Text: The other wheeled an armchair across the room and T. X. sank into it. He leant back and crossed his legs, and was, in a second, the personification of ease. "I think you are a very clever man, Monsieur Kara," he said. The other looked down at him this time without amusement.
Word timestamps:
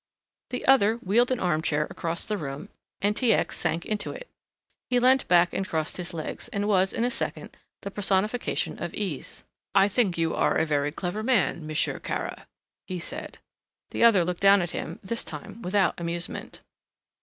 The 0.49 0.65
other 0.65 0.95
wheeled 0.95 1.29
an 1.29 1.39
armchair 1.39 1.85
across 1.91 2.25
the 2.25 2.35
room 2.39 2.69
and 3.03 3.15
T. 3.15 3.33
X. 3.33 3.55
sank 3.55 3.85
into 3.85 4.11
it. 4.11 4.27
He 4.89 4.97
leant 4.99 5.27
back 5.27 5.53
and 5.53 5.67
crossed 5.69 5.97
his 5.97 6.11
legs, 6.11 6.47
and 6.47 6.67
was, 6.67 6.91
in 6.91 7.03
a 7.03 7.11
second, 7.11 7.55
the 7.83 7.91
personification 7.91 8.81
of 8.81 8.95
ease. 8.95 9.43
"I 9.75 9.87
think 9.87 10.17
you 10.17 10.33
are 10.33 10.57
a 10.57 10.65
very 10.65 10.91
clever 10.91 11.21
man, 11.21 11.67
Monsieur 11.67 11.99
Kara," 11.99 12.47
he 12.87 12.97
said. 12.97 13.37
The 13.91 14.03
other 14.03 14.25
looked 14.25 14.41
down 14.41 14.63
at 14.63 14.71
him 14.71 14.97
this 15.03 15.23
time 15.23 15.61
without 15.61 15.99
amusement. 15.99 16.61